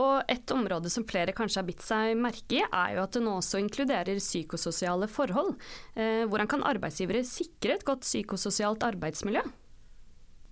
Og 0.00 0.30
et 0.30 0.52
område 0.54 0.90
som 0.92 1.04
flere 1.08 1.34
kanskje 1.36 1.60
har 1.60 1.68
bitt 1.68 1.82
seg 1.84 2.14
merke 2.20 2.60
i, 2.60 2.62
er 2.64 2.96
jo 2.96 3.04
at 3.04 3.16
det 3.16 3.24
nå 3.24 3.34
også 3.40 3.60
inkluderer 3.60 4.20
psykososiale 4.22 5.08
forhold. 5.10 5.56
Eh, 5.94 6.24
hvordan 6.30 6.50
kan 6.50 6.66
arbeidsgivere 6.68 7.24
sikre 7.26 7.76
et 7.76 7.86
godt 7.88 8.06
psykososialt 8.06 8.86
arbeidsmiljø? 8.86 9.42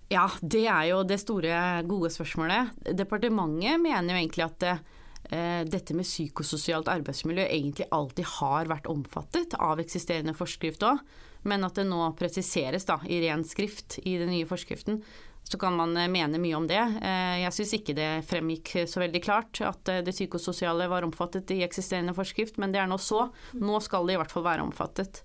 Ja, 0.09 0.25
det 0.41 0.65
er 0.65 0.89
jo 0.89 1.03
det 1.05 1.19
store, 1.21 1.55
gode 1.85 2.09
spørsmålet. 2.13 2.73
Departementet 2.97 3.77
mener 3.81 4.15
jo 4.15 4.21
egentlig 4.23 4.45
at 4.47 4.67
eh, 4.69 5.63
dette 5.69 5.93
med 5.97 6.07
psykososialt 6.09 6.89
arbeidsmiljø 6.89 7.45
egentlig 7.45 7.89
alltid 7.93 8.29
har 8.39 8.69
vært 8.73 8.89
omfattet 8.89 9.53
av 9.61 9.81
eksisterende 9.81 10.33
forskrift 10.37 10.85
òg 10.89 11.01
men 11.47 11.63
at 11.63 11.79
det 11.79 11.87
nå 11.87 12.01
presiseres 12.19 12.85
da, 12.87 12.99
i 13.07 13.21
ren 13.23 13.43
skrift 13.47 13.99
i 14.03 14.17
den 14.19 14.31
nye 14.33 14.47
forskriften. 14.49 15.01
Så 15.49 15.57
kan 15.57 15.75
man 15.75 15.97
eh, 15.97 16.09
mene 16.11 16.37
mye 16.37 16.57
om 16.57 16.67
det. 16.69 16.81
Eh, 17.01 17.39
jeg 17.43 17.55
syns 17.55 17.73
ikke 17.79 17.95
det 17.97 18.09
fremgikk 18.29 18.73
så 18.89 19.01
veldig 19.01 19.21
klart 19.23 19.61
at 19.65 19.89
eh, 19.89 20.03
det 20.05 20.13
psykososiale 20.13 20.89
var 20.91 21.07
omfattet 21.07 21.49
i 21.55 21.63
eksisterende 21.65 22.13
forskrift, 22.13 22.59
men 22.61 22.75
det 22.75 22.83
er 22.83 22.89
nå 22.91 22.99
så. 23.01 23.29
Nå 23.57 23.79
skal 23.81 24.05
det 24.05 24.17
i 24.17 24.21
hvert 24.21 24.35
fall 24.35 24.45
være 24.45 24.67
omfattet. 24.67 25.23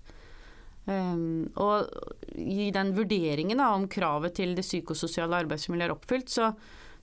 Og 0.85 2.35
i 2.37 2.67
den 2.69 2.91
vurderingen 2.93 3.57
da, 3.57 3.71
om 3.73 3.87
kravet 3.89 4.35
til 4.37 4.51
det 4.53 4.61
psykososiale 4.61 5.39
arbeidsmiljøet 5.41 5.87
er 5.87 5.93
oppfylt, 5.95 6.29
så 6.29 6.51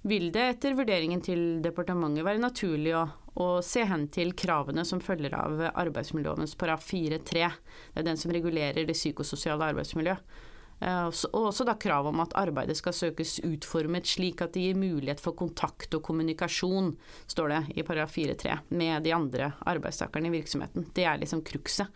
vil 0.07 0.28
det 0.35 0.45
etter 0.52 0.76
vurderingen 0.78 1.23
til 1.23 1.42
departementet 1.64 2.23
være 2.23 2.45
naturlig 2.45 2.95
å 2.95 3.02
og 3.41 3.62
se 3.65 3.85
hen 3.89 4.07
til 4.12 4.35
kravene 4.37 4.85
som 4.85 5.01
følger 5.01 5.35
av 5.39 5.61
arbeidsmiljølovens 5.73 6.57
paraf 6.61 6.85
4-3. 6.91 7.47
Det 7.95 8.03
er 8.03 8.09
den 8.09 8.21
som 8.21 8.33
regulerer 8.35 8.85
det 8.85 8.97
psykososiale 8.99 9.71
arbeidsmiljøet. 9.73 10.35
Eh, 10.83 11.07
og 11.07 11.47
også 11.47 11.67
da 11.67 11.77
krav 11.81 12.09
om 12.11 12.21
at 12.25 12.35
arbeidet 12.39 12.77
skal 12.79 12.95
søkes 12.97 13.37
utformet 13.47 14.09
slik 14.11 14.43
at 14.43 14.57
det 14.57 14.65
gir 14.67 14.81
mulighet 14.81 15.23
for 15.23 15.37
kontakt 15.39 15.95
og 15.95 16.03
kommunikasjon, 16.09 16.93
står 17.31 17.55
det 17.55 17.61
i 17.77 17.87
paragraf 17.87 18.17
4-3, 18.17 18.59
med 18.75 19.07
de 19.07 19.15
andre 19.15 19.53
arbeidstakerne 19.71 20.29
i 20.29 20.35
virksomheten. 20.41 20.91
Det 20.95 21.07
er 21.07 21.23
liksom 21.23 21.45
cruxet 21.47 21.87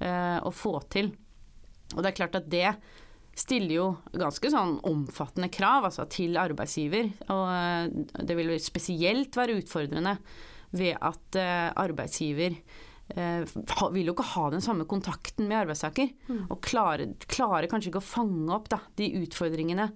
eh, 0.00 0.38
å 0.40 0.54
få 0.54 0.78
til. 0.92 1.12
Og 1.96 2.02
det 2.02 2.12
er 2.12 2.18
klart 2.18 2.38
at 2.38 2.48
det 2.50 2.70
stiller 3.40 3.74
jo 3.74 3.86
ganske 4.14 4.50
sånn 4.52 4.78
omfattende 4.88 5.50
krav 5.52 5.86
altså, 5.88 6.06
til 6.10 6.38
arbeidsgiver. 6.40 7.12
Og 7.28 7.44
eh, 7.52 8.24
det 8.24 8.38
vil 8.38 8.56
spesielt 8.62 9.36
være 9.36 9.58
utfordrende 9.60 10.16
ved 10.76 10.96
at 10.96 11.38
eh, 11.38 11.68
arbeidsgiver 11.82 12.56
eh, 13.16 13.52
vil 13.94 14.10
jo 14.10 14.14
ikke 14.14 14.30
ha 14.34 14.46
den 14.54 14.64
samme 14.64 14.86
kontakten 14.90 15.48
med 15.50 15.64
arbeidstaker. 15.64 16.10
Mm. 16.30 16.42
Og 16.48 16.60
klarer, 16.64 17.14
klarer, 17.30 17.68
kanskje 17.70 17.92
ikke 17.92 18.02
å 18.02 18.10
fange 18.12 18.50
opp 18.56 18.70
da, 18.72 18.82
de 19.00 19.12
utfordringene 19.22 19.90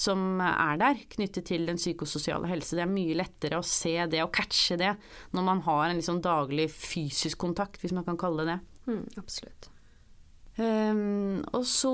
som 0.00 0.40
er 0.40 0.78
der 0.80 1.02
knyttet 1.12 1.44
til 1.50 1.66
den 1.68 1.80
psykososiale 1.80 2.48
helse. 2.48 2.76
Det 2.78 2.86
er 2.86 2.92
mye 2.92 3.18
lettere 3.18 3.58
å 3.60 3.66
se 3.66 3.98
det 4.08 4.22
og 4.24 4.32
catche 4.32 4.78
det 4.80 4.94
når 5.36 5.44
man 5.44 5.60
har 5.66 5.90
en 5.90 6.00
liksom 6.00 6.22
daglig 6.24 6.70
fysisk 6.72 7.42
kontakt, 7.42 7.82
hvis 7.82 7.92
man 7.96 8.06
kan 8.06 8.18
kalle 8.20 8.46
det 8.46 8.56
det. 8.56 8.58
Mm, 8.90 9.04
absolutt. 9.20 9.69
Um, 10.58 11.40
og 11.56 11.62
så, 11.64 11.92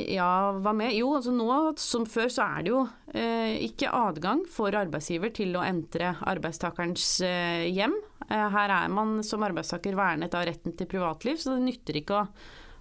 ja, 0.00 0.30
hva 0.58 0.72
med? 0.74 0.94
Jo, 0.96 1.12
altså 1.18 1.30
nå 1.34 1.46
som 1.78 2.06
før 2.08 2.30
så 2.32 2.46
er 2.56 2.64
det 2.64 2.72
jo 2.72 2.80
uh, 2.82 3.52
ikke 3.62 3.92
adgang 3.94 4.42
for 4.50 4.74
arbeidsgiver 4.74 5.30
til 5.36 5.54
å 5.58 5.64
entre 5.66 6.14
arbeidstakerens 6.26 7.10
uh, 7.22 7.66
hjem. 7.68 7.94
Uh, 8.26 8.48
her 8.56 8.72
er 8.80 8.92
man 8.92 9.20
som 9.26 9.44
arbeidstaker 9.46 9.98
vernet 9.98 10.34
av 10.34 10.48
retten 10.48 10.74
til 10.74 10.88
privatliv, 10.90 11.38
så 11.38 11.54
det 11.54 11.66
nytter 11.68 12.00
ikke 12.00 12.22
å 12.22 12.24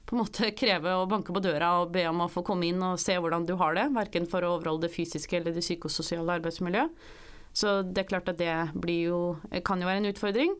på 0.05 0.15
en 0.15 0.21
måte 0.21 0.51
kreve 0.59 0.95
å 0.95 1.07
banke 1.09 1.33
på 1.33 1.43
døra 1.43 1.75
og 1.81 1.93
be 1.93 2.05
om 2.09 2.25
å 2.25 2.31
få 2.31 2.45
komme 2.45 2.69
inn 2.69 2.81
og 2.85 3.01
se 3.01 3.17
hvordan 3.17 3.45
du 3.49 3.55
har 3.61 3.77
det, 3.77 3.89
verken 3.93 4.29
for 4.29 4.45
å 4.45 4.55
overholde 4.55 4.87
det 4.87 4.95
fysiske 4.95 5.39
eller 5.39 5.55
det 5.55 5.65
psykososiale 5.65 6.39
arbeidsmiljøet. 6.39 7.07
Så 7.55 7.81
det 7.87 8.03
er 8.03 8.09
klart 8.09 8.29
at 8.31 8.39
det 8.39 8.51
jo, 8.99 9.37
kan 9.63 9.79
jo 9.79 9.87
være 9.87 10.01
en 10.03 10.09
utfordring. 10.09 10.55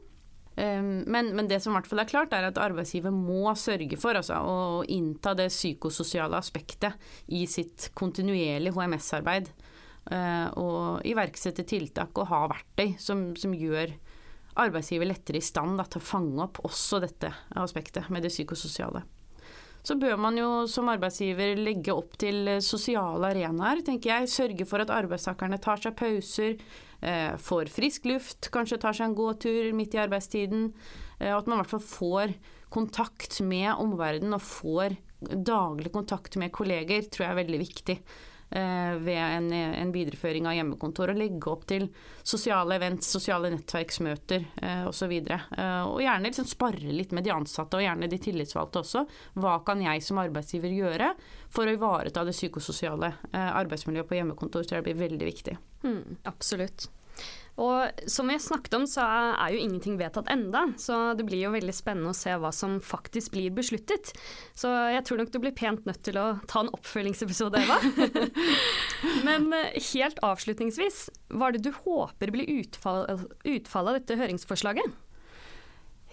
Ehm, 0.55 1.03
men, 1.12 1.31
men, 1.35 1.47
det 1.51 1.59
som 1.63 1.74
i 1.74 1.77
hvert 1.79 1.89
fall 1.89 2.03
er 2.03 2.09
klart, 2.09 2.33
er 2.35 2.47
at 2.47 2.59
arbeidsgiver 2.62 3.13
må 3.13 3.51
sørge 3.59 4.00
for 4.00 4.17
altså, 4.17 4.39
å 4.39 4.83
innta 4.91 5.35
det 5.38 5.50
psykososiale 5.51 6.39
aspektet 6.39 6.95
i 7.27 7.43
sitt 7.50 7.89
kontinuerlige 7.97 8.75
HMS-arbeid. 8.75 9.51
Eh, 10.05 10.47
og 10.62 11.01
iverksette 11.07 11.65
tiltak 11.65 12.13
og 12.21 12.29
ha 12.29 12.43
verktøy 12.51 12.93
som, 13.01 13.31
som 13.39 13.55
gjør 13.57 13.95
arbeidsgiver 14.62 15.09
lettere 15.09 15.41
i 15.41 15.45
stand 15.45 15.79
da, 15.79 15.88
til 15.89 16.00
å 16.00 16.05
fange 16.05 16.45
opp 16.45 16.62
også 16.63 17.01
dette 17.03 17.33
aspektet 17.59 18.12
med 18.13 18.24
det 18.24 18.31
psykososiale 18.31 19.01
så 19.86 19.96
bør 20.01 20.18
man 20.18 20.38
jo 20.39 20.50
som 20.72 20.89
arbeidsgiver 20.89 21.60
legge 21.60 21.94
opp 21.94 22.15
til 22.22 22.50
sosiale 22.65 23.30
arenaer, 23.30 23.84
tenker 23.86 24.12
jeg. 24.12 24.32
Sørge 24.34 24.65
for 24.65 24.82
at 24.82 24.94
arbeidstakerne 24.94 25.60
tar 25.62 25.82
seg 25.84 25.96
pauser, 26.00 26.58
eh, 27.06 27.38
får 27.38 27.70
frisk 27.70 28.08
luft, 28.10 28.50
kanskje 28.54 28.82
tar 28.82 28.98
seg 28.98 29.12
en 29.12 29.18
gåtur 29.18 29.72
midt 29.77 29.94
i 29.94 30.01
arbeidstiden. 30.01 30.72
Eh, 31.20 31.32
og 31.32 31.44
at 31.44 31.48
man 31.48 31.60
i 31.60 31.62
hvert 31.62 31.75
fall 31.75 31.86
får 31.86 32.36
kontakt 32.74 33.39
med 33.46 33.75
omverdenen 33.77 34.34
og 34.34 34.42
får 34.42 34.98
daglig 35.22 35.94
kontakt 35.94 36.36
med 36.42 36.51
kolleger, 36.51 37.06
tror 37.06 37.27
jeg 37.27 37.34
er 37.34 37.44
veldig 37.44 37.60
viktig. 37.62 38.00
Eh, 38.49 38.95
ved 39.01 39.19
en, 39.19 39.51
en, 39.53 39.91
videreføring 39.95 40.47
av 40.49 40.55
hjemmekontor. 40.57 41.13
Og 41.13 41.19
legge 41.19 41.51
opp 41.51 41.65
til 41.69 41.87
sosiale 42.23 42.77
events, 42.79 43.09
sosiale 43.15 43.51
nettverksmøter 43.53 44.45
eh, 44.61 44.83
osv. 44.89 45.13
Eh, 45.15 45.83
og 45.85 46.01
gjerne 46.03 46.29
liksom 46.29 46.49
spare 46.49 46.95
litt 46.95 47.15
med 47.15 47.27
de 47.27 47.33
ansatte, 47.35 47.79
og 47.79 47.85
gjerne 47.85 48.11
de 48.11 48.21
tillitsvalgte 48.21 48.83
også. 48.83 49.05
Hva 49.39 49.57
kan 49.67 49.83
jeg 49.85 50.03
som 50.05 50.21
arbeidsgiver 50.23 50.75
gjøre 50.75 51.13
for 51.53 51.67
å 51.67 51.77
ivareta 51.77 52.25
det 52.27 52.35
psykososiale 52.35 53.13
eh, 53.31 53.49
arbeidsmiljøet 53.63 54.11
på 54.11 54.19
hjemmekontor? 54.19 54.67
Så 54.67 54.77
det 54.77 54.85
blir 54.89 55.01
veldig 55.05 55.31
viktig. 55.33 55.57
Mm, 55.85 56.21
absolutt. 56.29 56.89
Og 57.62 58.07
som 58.12 58.27
vi 58.27 58.35
snakket 58.41 58.74
om, 58.75 58.85
så 58.89 59.03
er 59.05 59.53
jo 59.53 59.62
ingenting 59.63 59.95
vedtatt 60.00 60.27
enda, 60.31 60.65
så 60.81 61.13
det 61.15 61.24
blir 61.27 61.45
jo 61.45 61.53
veldig 61.53 61.75
spennende 61.75 62.12
å 62.12 62.17
se 62.17 62.33
hva 62.35 62.51
som 62.55 62.81
faktisk 62.83 63.31
blir 63.31 63.53
besluttet. 63.55 64.12
Så 64.57 64.71
jeg 64.91 65.05
tror 65.07 65.21
nok 65.21 65.31
du 65.31 65.39
blir 65.39 65.55
pent 65.55 65.88
nødt 65.88 66.01
til 66.03 66.19
å 66.19 66.25
ta 66.51 66.65
en 66.65 66.74
oppfølgingsepisode, 66.75 67.63
Eva. 67.63 67.79
Men 69.27 69.47
eh, 69.55 69.79
helt 69.93 70.19
avslutningsvis, 70.25 71.05
hva 71.31 71.47
er 71.47 71.55
det 71.55 71.63
du 71.69 71.71
håper 71.85 72.35
blir 72.35 72.51
utfallet 72.57 73.24
utfall 73.47 73.91
av 73.91 74.01
dette 74.01 74.19
høringsforslaget? 74.19 75.01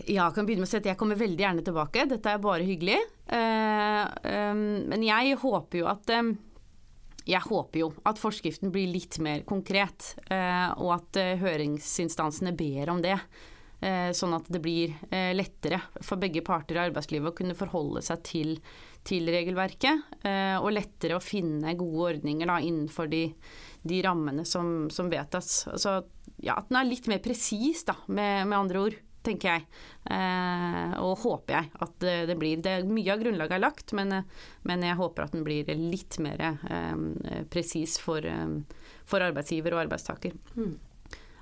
Ja, 0.07 0.29
jeg 0.29 0.37
kan 0.37 0.47
begynne 0.47 0.65
med 0.65 0.71
å 0.71 0.73
si 0.73 0.79
at 0.79 0.87
jeg 0.89 0.99
kommer 0.99 1.19
veldig 1.19 1.43
gjerne 1.43 1.67
tilbake. 1.67 2.07
Dette 2.11 2.31
er 2.31 2.41
bare 2.43 2.65
hyggelig. 2.67 2.97
Uh, 3.29 4.07
um, 4.25 4.63
men 4.91 5.05
jeg 5.05 5.37
håper 5.43 5.83
jo 5.83 5.91
at 5.91 6.15
um, 6.17 6.33
jeg 7.29 7.43
håper 7.47 7.85
jo 7.85 7.89
at 8.09 8.21
forskriften 8.21 8.73
blir 8.75 8.91
litt 8.91 9.19
mer 9.23 9.45
konkret, 9.49 10.15
eh, 10.27 10.71
og 10.83 10.95
at 10.97 11.19
eh, 11.21 11.35
høringsinstansene 11.41 12.55
ber 12.59 12.91
om 12.93 13.03
det. 13.05 13.19
Eh, 13.83 14.11
sånn 14.15 14.35
at 14.37 14.47
det 14.53 14.61
blir 14.63 14.95
lettere 15.35 15.81
for 16.07 16.21
begge 16.23 16.43
parter 16.47 16.79
i 16.79 16.85
arbeidslivet 16.85 17.33
å 17.33 17.37
kunne 17.37 17.59
forholde 17.59 18.03
seg 18.07 18.23
til, 18.27 18.53
til 19.07 19.27
regelverket. 19.27 20.21
Og 20.63 20.71
lettere 20.71 21.19
å 21.19 21.23
finne 21.23 21.75
gode 21.79 22.13
ordninger 22.13 22.47
da, 22.47 22.61
innenfor 22.63 23.11
de, 23.11 23.25
de 23.83 24.03
rammene 24.07 24.47
som, 24.47 24.87
som 24.95 25.11
vedtas. 25.11 25.65
Altså, 25.73 25.99
ja, 26.39 26.61
at 26.61 26.71
den 26.71 26.79
er 26.79 26.91
litt 26.91 27.11
mer 27.11 27.23
presis, 27.25 27.83
med, 28.07 28.47
med 28.47 28.59
andre 28.61 28.87
ord 28.87 29.01
tenker 29.27 29.57
jeg. 29.57 29.67
Eh, 30.11 30.95
og 31.03 31.21
håper 31.23 31.57
jeg 31.57 31.73
at 31.87 31.99
det, 32.03 32.15
det 32.31 32.39
blir. 32.39 32.63
Det, 32.63 32.77
mye 32.89 33.15
av 33.15 33.23
grunnlaget 33.23 33.57
er 33.57 33.65
lagt, 33.65 33.95
men, 33.97 34.23
men, 34.69 34.87
jeg 34.87 34.99
håper 34.99 35.27
at 35.27 35.37
den 35.37 35.45
blir 35.47 35.69
litt 35.79 36.19
mer 36.23 36.43
eh, 36.43 37.43
presis 37.53 37.99
for, 38.03 38.25
eh, 38.27 38.81
for, 39.05 39.25
arbeidsgiver 39.25 39.77
og 39.77 39.85
arbeidstaker. 39.87 40.35
Mm. 40.57 40.75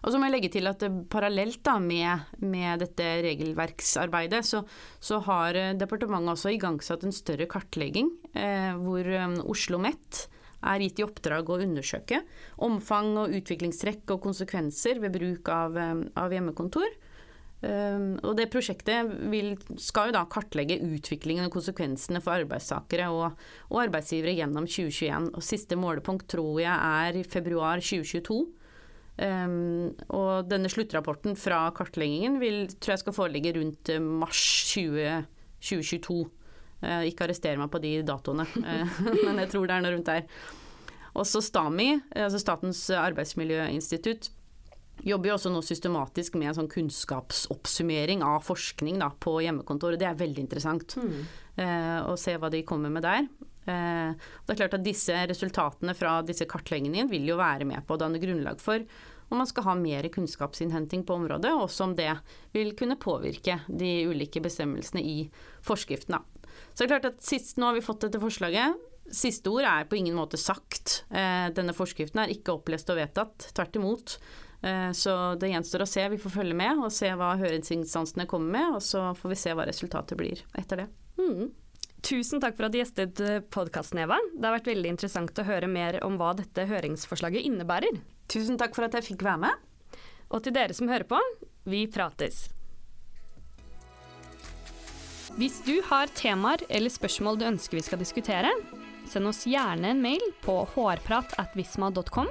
Og 0.00 0.12
så 0.12 0.16
må 0.16 0.30
jeg 0.30 0.32
legge 0.32 0.52
til 0.54 0.68
at 0.70 0.82
parallelt 1.12 1.60
da, 1.66 1.74
med, 1.76 2.30
med, 2.40 2.80
dette 2.80 3.08
regelverksarbeidet, 3.26 4.40
så, 4.48 4.62
så, 4.96 5.18
har 5.26 5.58
departementet 5.76 6.38
også 6.38 6.54
igangsatt 6.54 7.04
en 7.04 7.12
større 7.12 7.44
kartlegging, 7.50 8.08
eh, 8.32 8.72
hvor 8.80 9.10
Oslo 9.44 9.80
Met 9.82 10.24
er 10.60 10.82
gitt 10.84 11.00
i 11.00 11.04
oppdrag 11.04 11.48
å 11.48 11.60
undersøke 11.64 12.22
omfang 12.64 13.14
og 13.20 13.36
utviklingstrekk 13.38 14.12
og 14.12 14.24
konsekvenser 14.24 15.00
ved 15.04 15.14
bruk 15.16 15.48
av, 15.52 15.76
av 16.20 16.34
hjemmekontor. 16.34 16.88
Um, 17.60 18.14
og 18.24 18.38
det 18.38 18.46
prosjektet 18.48 19.10
vil, 19.28 19.50
skal 19.76 20.08
jo 20.08 20.14
da 20.16 20.22
kartlegge 20.32 20.78
utviklingen 20.80 21.44
og 21.44 21.52
konsekvensene 21.52 22.22
for 22.24 22.40
arbeidstakere 22.40 23.10
og, 23.12 23.34
og, 23.68 23.82
arbeidsgivere 23.82 24.32
gjennom 24.38 24.64
2021. 24.64 25.28
Og 25.36 25.44
siste 25.44 25.76
målepunkt 25.76 26.24
tror 26.32 26.62
jeg 26.62 26.72
er 26.72 27.20
i 27.20 27.26
februar 27.28 27.82
2022. 27.84 28.40
Um, 29.20 29.90
og 30.16 30.48
denne 30.48 30.70
sluttrapporten 30.72 31.36
fra 31.36 31.66
kartleggingen 31.76 32.38
vil, 32.40 32.62
tror 32.80 32.94
jeg 32.94 33.02
skal 33.02 33.16
foreligge 33.18 33.52
rundt 33.58 33.92
eh, 33.92 34.00
mars 34.00 34.40
20, 34.70 35.26
2022. 35.60 36.20
Uh, 36.80 37.02
ikke 37.10 37.26
arrester 37.26 37.60
meg 37.60 37.68
på 37.68 37.82
de 37.84 37.98
datoene, 38.08 38.46
uh, 38.48 39.00
men 39.26 39.42
jeg 39.42 39.52
tror 39.52 39.68
det 39.68 39.76
er 39.76 39.84
noe 39.84 39.92
rundt 39.98 40.08
der. 40.08 40.24
Også 41.20 41.42
STAMI, 41.44 41.90
altså 42.16 42.40
Statens 42.40 42.86
arbeidsmiljøinstitutt, 42.94 44.30
jobber 45.06 45.30
jo 45.30 45.36
også 45.36 45.52
nå 45.52 45.62
systematisk 45.64 46.36
med 46.40 46.50
en 46.50 46.58
sånn 46.60 46.72
kunnskapsoppsummering 46.72 48.24
av 48.26 48.42
forskning 48.46 49.00
da, 49.02 49.10
på 49.10 49.38
hjemmekontoret. 49.44 50.00
Det 50.00 50.08
er 50.08 50.18
veldig 50.18 50.44
interessant 50.44 50.96
mm. 51.00 51.20
eh, 51.62 51.96
å 52.04 52.16
se 52.20 52.36
hva 52.40 52.50
de 52.52 52.64
kommer 52.68 52.92
med 52.92 53.06
der. 53.06 53.30
Eh, 53.70 54.10
det 54.16 54.54
er 54.54 54.60
klart 54.64 54.76
at 54.78 54.84
disse 54.84 55.16
Resultatene 55.30 55.94
fra 55.96 56.18
disse 56.26 56.48
kartleggingene 56.48 57.08
vil 57.10 57.28
jo 57.28 57.40
være 57.40 57.68
med 57.68 57.84
på 57.86 57.96
å 57.96 58.00
danne 58.00 58.22
grunnlag 58.22 58.60
for 58.62 58.84
om 59.30 59.38
man 59.38 59.46
skal 59.46 59.68
ha 59.68 59.76
mer 59.78 60.08
kunnskapsinnhenting 60.10 61.04
på 61.06 61.14
området, 61.14 61.52
og 61.54 61.68
også 61.68 61.86
om 61.86 61.92
det 61.94 62.10
vil 62.50 62.72
kunne 62.74 62.98
påvirke 62.98 63.60
de 63.68 63.90
ulike 64.10 64.42
bestemmelsene 64.42 65.04
i 65.06 65.16
forskriften. 65.62 66.18
Da. 66.18 66.50
Så 66.72 66.82
det 66.82 66.88
er 66.88 66.92
klart 66.96 67.10
at 67.12 67.22
sist, 67.22 67.54
Nå 67.56 67.68
har 67.68 67.76
vi 67.78 67.84
fått 67.84 68.08
dette 68.08 68.18
forslaget. 68.18 68.74
Siste 69.10 69.50
ord 69.50 69.66
er 69.66 69.86
på 69.90 69.98
ingen 69.98 70.18
måte 70.18 70.38
sagt. 70.38 71.04
Eh, 71.10 71.46
denne 71.54 71.74
forskriften 71.74 72.24
er 72.24 72.34
ikke 72.34 72.56
opplest 72.58 72.90
og 72.90 72.98
vedtatt. 72.98 73.52
Tvert 73.54 73.78
imot. 73.78 74.16
Eh, 74.62 74.92
så 74.92 75.34
det 75.40 75.48
gjenstår 75.52 75.84
å 75.84 75.88
se. 75.88 76.04
Vi 76.12 76.20
får 76.20 76.34
følge 76.34 76.56
med 76.56 76.82
og 76.84 76.92
se 76.92 77.10
hva 77.16 77.32
høringsinstansene 77.40 78.28
kommer 78.30 78.58
med, 78.58 78.76
og 78.76 78.84
så 78.84 79.10
får 79.16 79.32
vi 79.32 79.40
se 79.42 79.56
hva 79.56 79.66
resultatet 79.68 80.20
blir 80.20 80.44
etter 80.58 80.84
det. 80.84 80.88
Mm. 81.20 81.50
Tusen 82.04 82.40
takk 82.40 82.56
for 82.56 82.68
at 82.68 82.74
du 82.74 82.80
gjestet 82.80 83.20
eh, 83.24 83.40
podkasten, 83.52 84.02
Eva. 84.04 84.18
Det 84.34 84.46
har 84.46 84.56
vært 84.58 84.70
veldig 84.72 84.94
interessant 84.94 85.40
å 85.40 85.48
høre 85.48 85.68
mer 85.70 86.00
om 86.06 86.16
hva 86.20 86.32
dette 86.36 86.68
høringsforslaget 86.68 87.44
innebærer. 87.48 88.00
Tusen 88.30 88.60
takk 88.60 88.76
for 88.76 88.86
at 88.86 88.96
jeg 88.96 89.12
fikk 89.12 89.26
være 89.26 89.44
med. 89.48 89.98
Og 90.30 90.44
til 90.44 90.54
dere 90.54 90.76
som 90.76 90.88
hører 90.88 91.08
på, 91.10 91.18
vi 91.68 91.84
prates. 91.90 92.48
Hvis 95.38 95.60
du 95.64 95.76
har 95.86 96.10
temaer 96.18 96.62
eller 96.68 96.92
spørsmål 96.92 97.38
du 97.38 97.46
ønsker 97.48 97.78
vi 97.78 97.84
skal 97.86 98.00
diskutere, 98.00 98.50
send 99.08 99.30
oss 99.30 99.44
gjerne 99.48 99.92
en 99.92 100.02
mail 100.02 100.24
på 100.44 100.56
hårprat.visma.com 100.74 102.30